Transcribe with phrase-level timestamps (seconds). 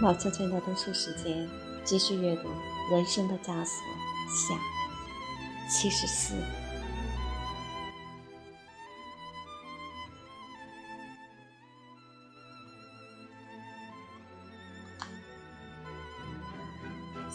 [0.00, 1.48] 老悄悄的读书时间，
[1.82, 2.48] 继续阅读
[2.92, 3.54] 《人生的枷锁》
[4.48, 4.54] 下
[5.68, 6.34] 七十四。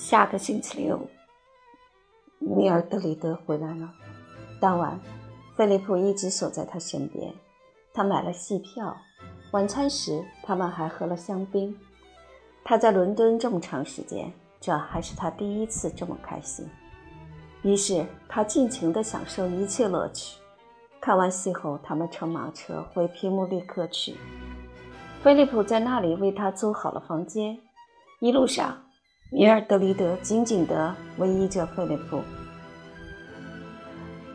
[0.01, 0.99] 下个星期六，
[2.39, 3.93] 米尔德里德回来了。
[4.59, 4.99] 当晚，
[5.55, 7.31] 菲利普一直守在他身边。
[7.93, 8.97] 他买了戏票，
[9.51, 11.77] 晚餐时他们还喝了香槟。
[12.63, 16.67] 他在伦敦这么长时间，这还是他第一次这么开心。
[17.61, 20.41] 于是他尽情地享受一切乐趣。
[20.99, 24.15] 看完戏后，他们乘马车回皮姆利克去。
[25.21, 27.55] 菲利普在那里为他租好了房间。
[28.19, 28.83] 一路上，
[29.33, 32.21] 米尔德里德紧紧地偎依着菲利普。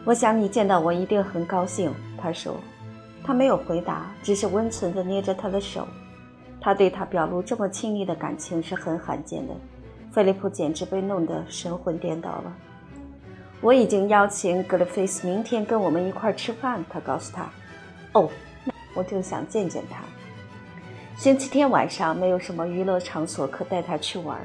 [0.06, 2.56] 我想你见到我一定很高兴，他说。
[3.22, 5.86] 他没有回答，只是温存地捏着他的手。
[6.58, 9.52] 他对他表露这么亲密的感情是很罕见的，
[10.10, 12.56] 菲利普简直被弄得神魂颠倒了。
[13.60, 17.50] 我已经邀请格雷菲斯明天跟我们一块吃饭，他告诉他。
[18.12, 18.30] 哦，
[18.94, 20.02] 我就想见见他。
[21.18, 24.38] 星期天晚上没有什么娱乐场所可带他去玩，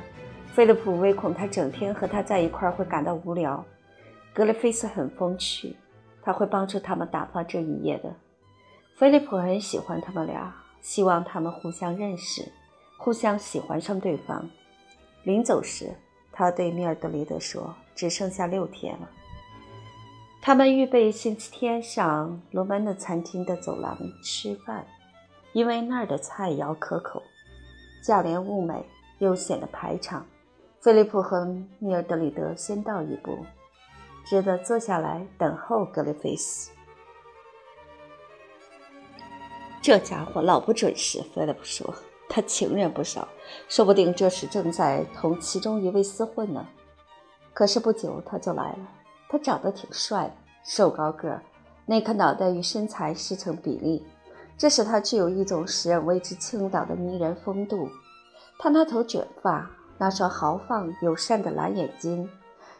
[0.54, 3.64] 菲利普唯恐他整天和他在一块儿会感到无聊。
[4.34, 5.76] 格雷菲斯很风趣，
[6.22, 8.14] 他会帮助他们打发这一夜的。
[8.96, 10.54] 菲利普很喜欢他们俩。
[10.82, 12.52] 希望他们互相认识，
[12.98, 14.50] 互相喜欢上对方。
[15.22, 15.94] 临走时，
[16.32, 19.08] 他对米尔德里德说：“只剩下六天了。”
[20.42, 24.84] 他们预备星期天上罗曼的餐厅的走廊吃饭，
[25.54, 27.22] 因为那儿的菜肴可口，
[28.04, 28.84] 价廉物美，
[29.20, 30.26] 又显得排场。
[30.82, 31.46] 菲利普和
[31.78, 33.46] 米尔德里德先到一步，
[34.26, 36.72] 只得坐下来等候格雷菲斯。
[39.80, 41.94] 这家伙老不准时，菲利普说
[42.28, 43.28] ：“他情人不少，
[43.70, 46.68] 说不定这时正在同其中一位厮混呢。”
[47.54, 48.92] 可是不久他就来了。
[49.30, 51.44] 他长得挺帅，瘦高个儿，
[51.86, 54.04] 那颗脑袋与身材失成比例，
[54.58, 57.88] 这使他具有一种使人为之倾倒的迷人风度。
[58.58, 59.70] 他那头卷发，
[60.02, 62.28] 那双豪放友善的蓝眼睛，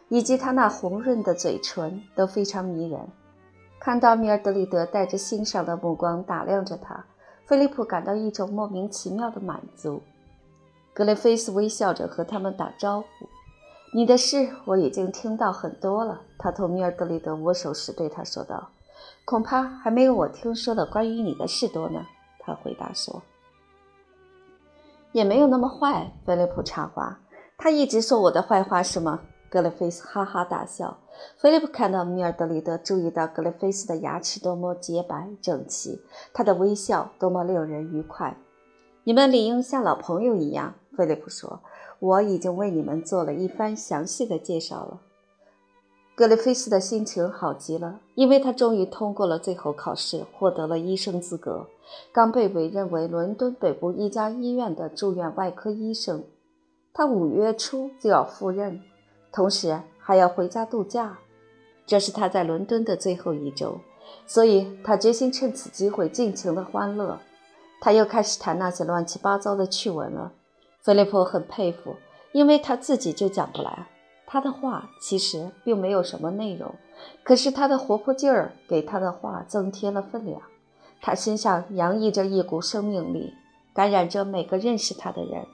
[0.10, 3.00] 以及他那红润的嘴唇，都非常迷人。
[3.80, 7.06] 看到米尔德里德带着欣赏的目光打量着他，
[7.46, 10.02] 菲利普感到一种莫名其妙的满足。
[10.96, 13.08] 格雷菲斯微笑着和他们打招呼
[13.94, 18.68] ：“你的事我已经听到很多了。”他同米尔德里德握手时对他说道
[19.26, 22.04] ：“恐怕还没有我听说的关于你的事多呢。”
[22.42, 23.22] 他回答说
[25.12, 27.20] ：“也没有那么坏。”菲利普插话
[27.58, 30.98] ：“他一直说我的坏话是吗？”格雷菲斯哈哈大笑。
[31.38, 36.02] 菲利普看到米尔德里德，注意到格雷菲斯的牙齿多么洁白整齐，
[36.34, 38.38] 他的微笑多么令人愉快。
[39.04, 41.60] 你们理应像老朋友一样，菲利普说
[42.00, 45.02] ：“我已经为你们做了一番详细的介绍了。”
[46.22, 51.66] 格雷菲斯的心情好极了，因为他终于通过了最后考试，获得了医生资格，
[52.12, 56.24] 刚被委任为伦敦北部一家医院的住院外科医生。
[56.94, 58.80] 他五月初就要赴任。
[59.32, 61.18] 同时还要回家度假，
[61.88, 63.80] 这是他在伦敦的最后一周，
[64.28, 67.18] 所以他决心趁此机会尽情的欢乐。
[67.80, 70.32] 他又开始谈那些乱七八糟的趣闻了。
[70.84, 71.96] 菲利普很佩服，
[72.32, 73.88] 因为他自己就讲不来。
[74.32, 76.74] 他的话其实并没有什么内容，
[77.22, 80.42] 可是他的活泼劲儿给他的话增添了分量。
[81.02, 83.34] 他身上洋溢着一股生命力，
[83.74, 85.46] 感染着每个认识他的人。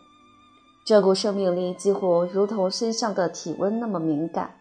[0.85, 4.51] 这股生命力几乎如同身上的体温那么敏感。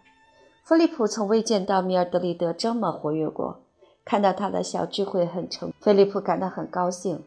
[0.64, 3.60] 菲利普从未见到米尔德里德这么活跃过。
[4.02, 7.22] 看到他的小聚会很成，菲利普感到很高兴。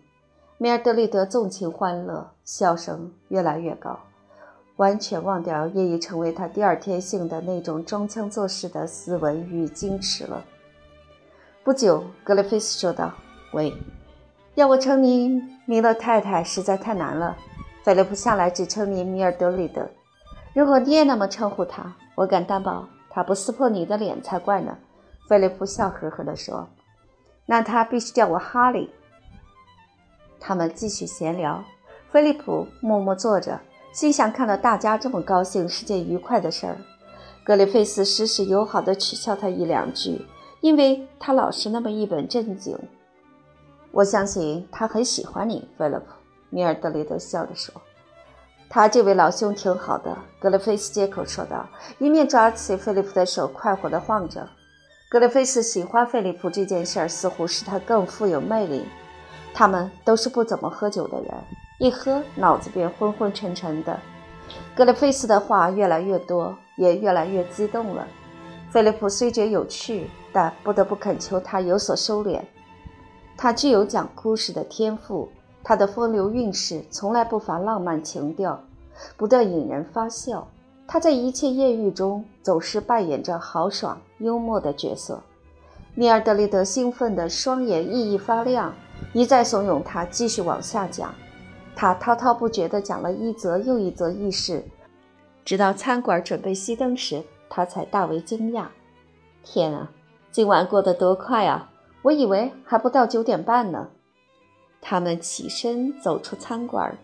[0.58, 4.00] 米尔德里德纵情欢乐，笑声越来越高，
[4.80, 10.42] 完全忘掉业已成为他第二天性的那种装腔作势的斯文与矜持了。
[11.66, 13.14] 不久，格雷菲斯说道
[13.52, 13.74] ：“喂，
[14.56, 17.36] 要我称你米勒太太实在太难了。”
[17.84, 19.86] 菲利普向来只称你米尔德里德，
[20.54, 24.78] 如果你也那么称呼他，我敢担保他不撕破你的脸才怪呢。
[25.28, 26.70] 菲利普笑呵呵地说
[27.46, 28.90] ：“那他必须叫我哈利。”
[30.40, 31.62] 他们继续闲聊。
[32.12, 33.60] 菲利普默默坐着，
[33.92, 36.78] 心想：看到大家这么高兴是件愉快的事儿。
[37.44, 40.26] 格里菲斯时时友好地取笑他一两句，
[40.62, 42.78] 因为他老是那么一本正经。
[43.92, 46.04] 我相信他很喜欢你，菲利普。
[46.52, 47.74] 米尔德里德笑着说
[48.70, 54.48] ：“他这位老兄挺好的，格雷菲斯接口说道，一面抓起菲利普的手，快活地晃着。
[55.10, 58.86] 格雷菲斯喜欢菲利普这件事儿，似乎使他更富有魅力。
[59.54, 61.34] 他们都是不怎么喝酒的人，
[61.80, 64.00] 一喝脑子便昏昏沉沉的。
[64.76, 68.06] 格雷菲斯的话越来越多，也越来越激动了。
[68.70, 72.42] 菲利普虽觉有趣，但不得不恳求他有所收敛。
[73.38, 75.30] 他具有讲故事的天赋，
[75.64, 78.62] 他的风流韵事从来不乏浪漫情调，
[79.16, 80.46] 不断引人发笑。
[80.86, 85.22] 他在一切艳遇中总是扮演着豪爽幽默的角色。
[85.96, 88.74] 米尔德里德兴奋的双眼熠熠发亮，
[89.14, 91.14] 一再怂恿他继续往下讲。
[91.80, 94.66] 他滔滔不绝地讲了一则又一则轶事，
[95.46, 98.66] 直到餐馆准备熄灯时，他才大为惊讶
[99.46, 99.90] ：“天啊，
[100.30, 101.72] 今晚过得多快啊！
[102.02, 103.88] 我以为还不到九点半呢。”
[104.82, 106.98] 他们起身走出餐馆。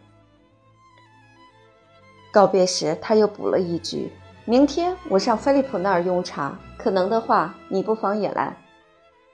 [2.33, 4.11] 告别时，他又补了一句
[4.43, 8.53] ：“明天我上菲利普那儿用茶，可能的话，你不妨也来。”“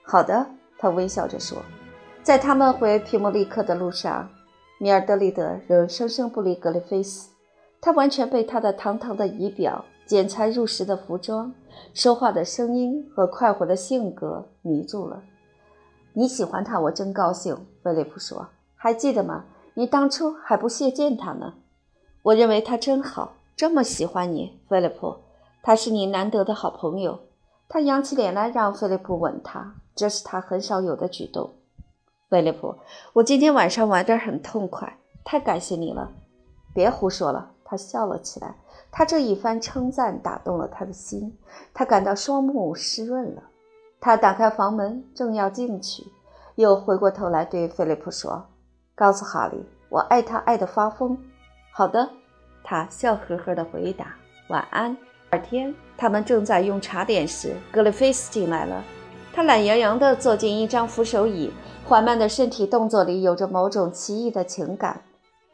[0.06, 0.46] 好的。”
[0.78, 1.58] 他微笑着说。
[2.22, 4.30] 在他们回皮莫利克的路上。
[4.82, 7.30] 米尔德里德仍生生不离格雷菲斯，
[7.80, 11.54] 他完全被他的堂堂的仪表、剪裁入时的服装、
[11.94, 15.22] 说话的声音和快活的性格迷住了。
[16.14, 17.56] 你喜欢他，我真高兴。
[17.80, 19.44] 菲利普说：“还记得吗？
[19.74, 21.54] 你当初还不屑见他呢。”
[22.22, 25.14] 我认为他真好，这么喜欢你，菲利普。
[25.62, 27.20] 他是你难得的好朋友。
[27.68, 31.52] 他扬起脸来让菲利普吻他，这是他很少有的举动。
[32.32, 32.74] 菲利普，
[33.12, 36.10] 我今天晚上玩得很痛快，太感谢你了。
[36.72, 38.54] 别胡说了，他笑了起来。
[38.90, 41.36] 他这一番称赞打动了他的心，
[41.74, 43.42] 他感到双目湿润了。
[44.00, 46.04] 他打开房门，正要进去，
[46.54, 48.42] 又回过头来对菲利普说
[48.96, 51.18] ：“告诉哈利，我爱他爱得发疯。”
[51.70, 52.08] 好的，
[52.64, 54.16] 他笑呵呵地回答
[54.48, 54.96] ：“晚安。”
[55.30, 58.82] 第二天，他们正在用茶点时，格雷菲斯进来了。
[59.32, 61.52] 他懒洋洋地坐进一张扶手椅。
[61.84, 65.02] 缓慢的身体动作里有着某种奇异的情感。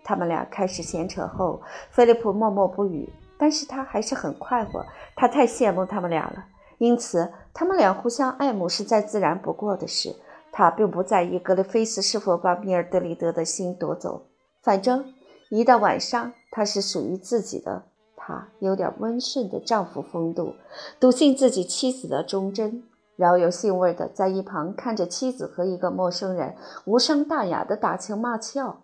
[0.05, 1.61] 他们俩开始闲扯后，
[1.91, 3.09] 菲利普默默不语，
[3.39, 4.85] 但是他还是很快活。
[5.17, 6.45] 他太羡慕他们俩了，
[6.77, 10.15] 因此他们俩互相爱慕是再自然不过的事。
[10.53, 14.27] 他并不在意格雷菲斯是否把米尔德里德的心夺走，
[14.63, 15.13] 反正
[15.51, 17.85] 一到晚上，他是属于自己的。
[18.17, 20.55] 他有点温顺的丈夫风度，
[21.01, 22.83] 笃信自己妻子的忠贞。
[23.19, 26.55] 饶有兴味地在一旁看着妻子和一个陌生人
[26.85, 28.77] 无伤大雅的打情骂俏，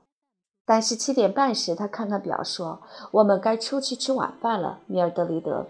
[0.67, 2.83] 但是七点半时，他看看表说
[3.13, 5.67] ：“我们该出去吃晚饭了。”米尔德里德。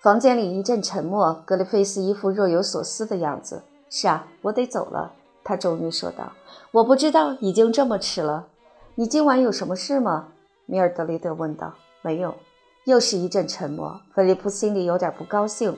[0.00, 3.64] 房间里一阵沉默，格里菲斯一副若有所思的样子。
[3.90, 6.32] “是啊，我得走了。”他终于说道。
[6.70, 8.46] “我不知道已经这么迟了。
[8.94, 10.28] 你今晚有什么事吗？”
[10.66, 11.74] 米尔德里德问道。
[12.02, 12.32] “没有。”
[12.86, 14.00] 又是一阵沉默。
[14.14, 15.76] 菲利普心里有点不高兴。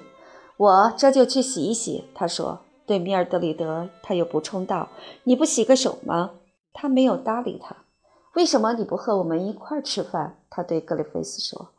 [0.56, 2.60] 我这就去洗一洗，他说。
[2.86, 4.88] 对米尔德里德，他又补充道
[5.24, 6.30] ：“你不洗个手吗？”
[6.72, 7.74] 他没有搭理他。
[8.34, 10.36] 为什么你不和我们一块吃饭？
[10.48, 11.70] 他对格里菲斯说。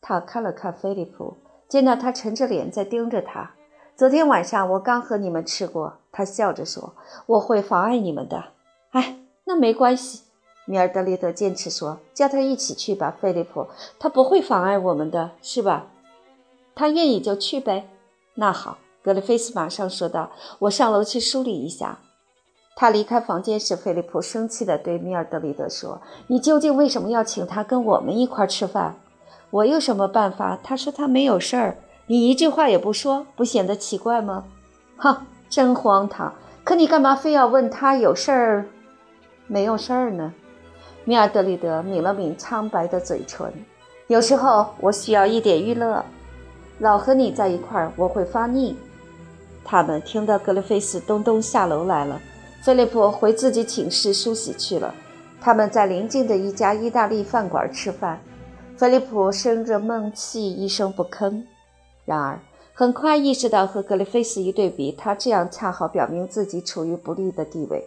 [0.00, 1.36] 他看了看菲利普，
[1.68, 3.50] 见到他沉着脸在盯着他。
[3.94, 5.98] 昨天晚上我刚和你们吃过。
[6.10, 6.94] 他笑着说
[7.26, 8.44] ：“我会妨碍你们的。”
[8.92, 10.22] 哎，那没关系。
[10.64, 13.66] 米尔德里德坚持说：“叫他一起去吧，菲利普，
[13.98, 15.88] 他不会妨碍我们的，是吧？
[16.74, 17.86] 他愿意就去呗。”
[18.34, 21.98] 那好，格雷菲斯马上说道：“我上楼去梳理一下。”
[22.76, 28.96] 他离开房间时，菲利普生气地对米尔德里德说：“你究竟为什么要请他跟我们一块吃饭？
[29.50, 31.76] 我有什么办法？”他说：“他没有事儿。”
[32.06, 34.44] 你一句话也不说，不显得奇怪吗？
[34.96, 35.16] 哼，
[35.48, 36.34] 真荒唐！
[36.64, 38.66] 可你干嘛非要问他有事儿
[39.46, 40.34] 没有事儿呢？
[41.04, 43.52] 米尔德里德抿了抿苍白的嘴唇
[44.08, 46.04] ：“有时候我需要一点娱乐。”
[46.78, 48.76] 老和你在一块儿，我会发腻。
[49.64, 52.20] 他们听到格雷菲斯咚咚下楼来了，
[52.62, 54.94] 菲利普回自己寝室梳洗去了。
[55.40, 58.20] 他们在邻近的一家意大利饭馆吃饭。
[58.76, 61.44] 菲利普生着闷气，一声不吭。
[62.04, 62.40] 然而，
[62.74, 67.84] 很快意识到和格雷菲斯一对比，他这样恰好表明自己处于不利的地位。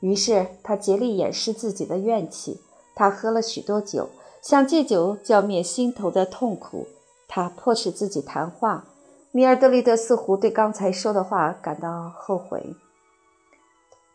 [0.00, 2.60] 于是，他竭力掩饰自己的怨气。
[2.94, 4.10] 他喝了许多酒，
[4.42, 6.86] 想借酒浇灭心头的痛苦。
[7.32, 8.86] 他迫使自己谈话，
[9.30, 12.74] 米尔德里德似乎对刚才说的话感到后悔，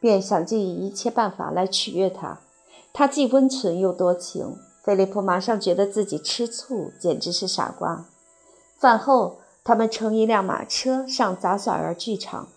[0.01, 2.39] 便想尽一切办法来取悦他。
[2.91, 8.03] 他既温存又多情，菲利普马上觉得自己吃醋，简直是傻瓜。
[8.77, 12.49] 饭后，他们乘一辆马车上杂耍儿剧场。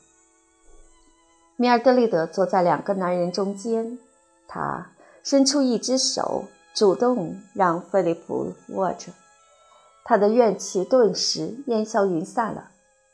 [1.54, 3.96] 米尔德里德坐在两个男人中间，
[4.48, 4.90] 他
[5.22, 9.12] 伸出一只手，主动让菲利普握着。
[10.08, 12.70] 他的怨气顿时烟消云散了。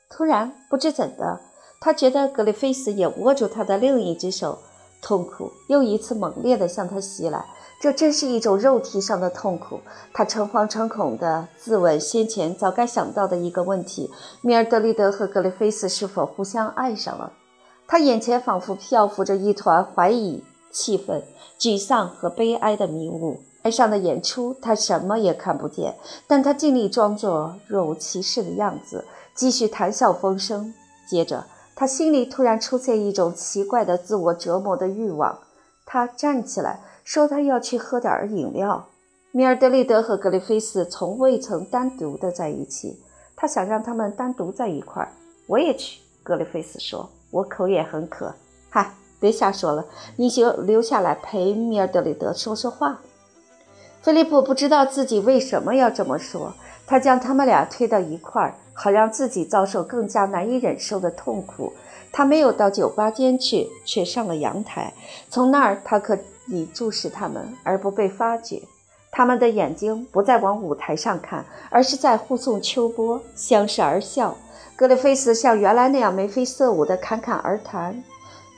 [0.09, 1.41] 突然，不知怎的，
[1.81, 4.61] 他觉得格里菲斯也握住他的另一只手，
[5.03, 7.45] 痛苦又一次猛烈地向他袭来。
[7.81, 9.81] 这真是一种肉体上的痛苦。
[10.13, 14.09] 他诚惶诚恐地自问先前早该想到的一个问题：
[14.41, 17.33] 米尔德利德和格里菲斯是否互相爱上了？
[17.89, 21.25] 他眼前仿佛漂浮着一团怀疑、气愤、
[21.59, 23.41] 沮丧和悲哀的迷雾。
[23.65, 30.75] 台上的演出，他什么也看不见，但他尽力装作若无其事的样子，继续谈笑风生。
[31.09, 35.39] 接着，他心里突然出现一种奇怪的自我折磨的欲望。
[35.87, 38.85] 他站起来，说：“他要去喝点饮料。”
[39.33, 43.01] 米尔德利德和格里菲斯从未曾单独的在一起，
[43.35, 45.11] 他想让他们单独在一块儿。
[45.47, 48.35] 我也去，格里菲斯说：“我口也很渴。”
[48.69, 53.01] 嗨，别瞎说了，你就留下来陪米尔德里德说说话。
[54.05, 56.53] 菲利普不知道自己为什么要这么说，
[56.87, 61.73] 他将他们俩推到一块儿，好让自己遭受更加难以忍受的痛苦。
[62.13, 64.93] 他没有到酒吧间去，却上了阳台，
[65.31, 66.19] 从那儿他可
[66.49, 68.61] 以注视他们而不被发觉。
[69.11, 74.37] 他们的眼睛不再往舞台上看，而是在护送秋波，相视而笑。
[74.77, 78.05] 格里菲斯像原来那样眉飞色舞地侃侃而谈，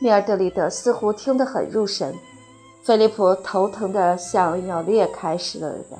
[0.01, 2.17] 米尔德里德似乎听得很入神。
[2.87, 5.99] 菲利普头疼的像要裂开似的，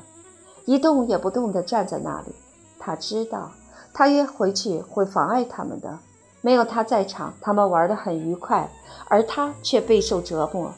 [0.63, 2.33] 一动也不动地站在那里。
[2.79, 3.51] 他知道，
[3.93, 5.99] 他约回去会妨碍他们的。
[6.39, 8.69] 没有他在场，他们玩得很愉快，
[9.09, 10.71] 而他却备受折磨。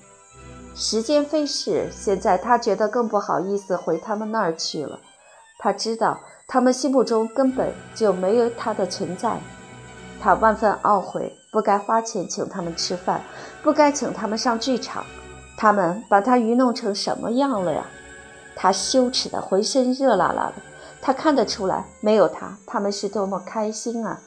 [0.74, 5.00] 时间飞逝，现在他觉得更不好意思回他们那儿去了。
[5.60, 9.40] 他知道，他们心目中根本就没有他的存在。
[10.20, 13.22] 他万分懊悔，不该花钱请他们吃饭，
[13.62, 15.06] 不该请他们上剧场。
[15.62, 17.86] 他们把他愚弄成什么样了呀？
[18.56, 20.54] 他羞耻的浑身热辣辣的。
[21.02, 24.22] 他看得出来，没有他，他们是多么开心啊！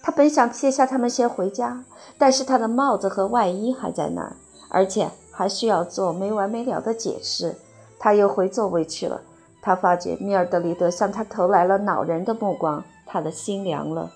[0.00, 1.82] 他本想撇下他们先回家，
[2.16, 4.36] 但是他的帽子和外衣还在那儿，
[4.68, 7.56] 而且还需要做没完没了的解释。
[7.98, 9.20] 他又回座位去了。
[9.60, 14.12] 他发觉米尔德里德向他投来了恼人的目光，他的心凉了。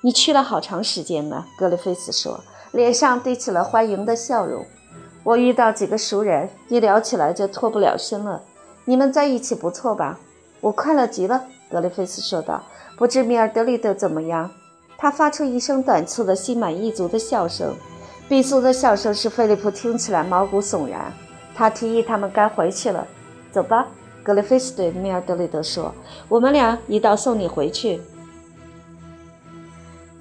[0.00, 2.40] 你去了好长时间了，格里菲斯说，
[2.72, 4.64] 脸上堆起了欢迎的笑容。
[5.24, 8.42] 我遇到几个熟人，一聊起来就脱不了身了。
[8.84, 10.20] 你们在一起不错吧？
[10.60, 12.62] 我快乐极了，格雷菲斯说道。
[12.96, 14.50] 不知米尔德里德怎么样？
[14.96, 17.74] 他发出一声短促的、心满意足的笑声，
[18.28, 21.12] 毕苏的笑声使菲利普听起来毛骨悚然。
[21.54, 23.06] 他提议他们该回去了。
[23.50, 23.88] 走吧，
[24.22, 25.92] 格雷菲斯对米尔德里德说
[26.28, 28.00] ：“我们俩一道送你回去。”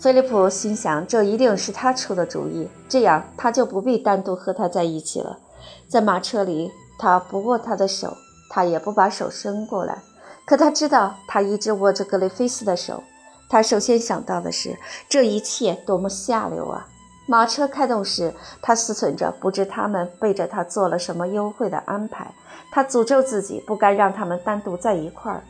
[0.04, 5.40] 菲利普心想，这一定是他出的主意，这样他就不必单独和他在一起了。
[5.88, 6.70] 在马车里，
[7.00, 8.18] 他不握他的手，
[8.50, 10.00] 他也不把手伸过来。
[10.44, 13.02] 可他知道，他一直握着格雷菲斯的手。
[13.48, 16.86] 他首先想到的是，这一切多么下流啊！
[17.26, 22.30] 马车开动时，他思忖着，不知他们背着他做了什么优惠的安排。
[22.74, 25.42] 他诅咒自己，不该让他们单独在一块儿。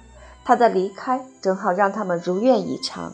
[0.46, 3.12] 他的离开正好让他们如愿以偿。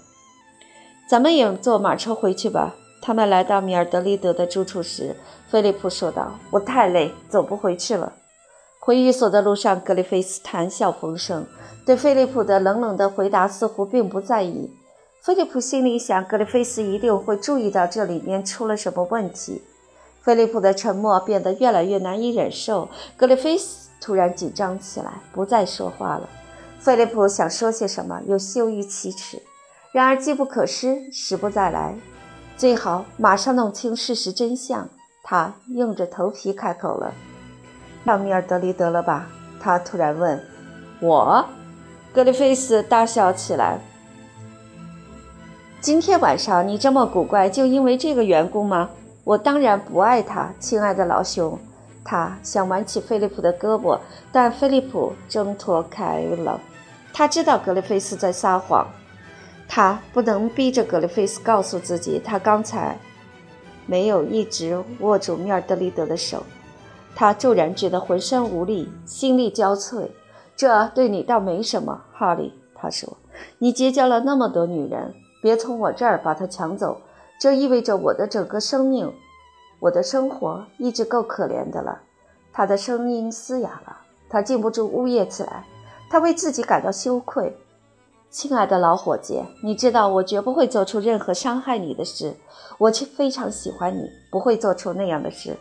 [1.10, 2.76] 咱们也坐马车回去吧。
[3.02, 5.16] 他们来到米尔德利德的住处时，
[5.50, 8.14] 菲利普说道：“我太累，走不回去了。”
[8.80, 11.48] 回寓所的路上，格里菲斯谈笑风生，
[11.84, 14.70] 对菲利普的冷冷的回答似乎并不在意。
[15.24, 19.64] 菲利普心里想，格里菲斯一定会注意到这里面出了什么问题。
[20.22, 22.88] 菲利普的沉默变得越来越难以忍受。
[23.18, 26.30] 格里菲斯突然紧张起来，不再说话了。
[26.78, 29.42] 菲利普想说些什么，又羞于启齿。
[29.92, 31.96] 然而机不可失，时不再来，
[32.56, 34.88] 最好马上弄清事实真相。
[35.24, 37.12] 他硬着头皮开口了
[38.06, 39.28] ：“到米尔德里德了吧？”
[39.60, 40.40] 他突然问。
[41.02, 41.46] “我。”
[42.14, 43.80] 格里菲斯大笑起来。
[45.82, 48.90] “今天晚上你这么古怪，就因为这个缘故吗
[49.24, 51.58] ？”“我当然不爱他，亲爱的老兄。”
[52.06, 54.00] 他想挽起菲利普的胳膊，
[54.32, 56.60] 但菲利普挣脱开了。
[57.14, 58.88] 他知道格里菲斯在撒谎。
[59.70, 62.98] 他不能逼着格里菲斯告诉自己，他刚才
[63.86, 66.44] 没有一直握住米尔德里德的手。
[67.16, 70.08] 他骤然觉得浑身无力，心力交瘁。
[70.56, 72.54] 这对你倒没什么，哈利。
[72.74, 73.18] 他说
[73.60, 77.00] ：“你结交了那么多女人，别从我这儿把她抢走。
[77.40, 79.14] 这意味着我的整个生命，
[79.80, 82.00] 我的生活一直够可怜的了。”
[82.52, 83.98] 他的声音嘶哑了，
[84.30, 85.64] 他禁不住呜咽起来。
[86.10, 87.56] 他为自己感到羞愧。
[88.32, 92.36] 亲爱的老伙计，你知道我绝不会做出任何伤害你的事。
[92.78, 95.58] 我却非常喜欢你，不会做出那样的事。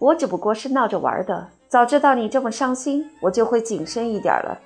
[0.00, 1.48] 我只不过是闹着玩的。
[1.68, 4.58] 早知道你这么伤心，我就会谨慎一点了。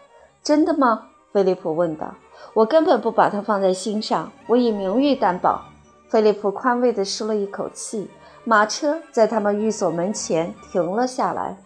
[0.43, 1.09] 真的吗？
[1.33, 2.15] 菲利普问道。
[2.55, 5.63] 我根本不把它放在心上，我以名誉担保。
[6.09, 8.11] 菲利普宽慰地舒了一口气。
[8.45, 11.57] 马车在他们寓所门前停了下来。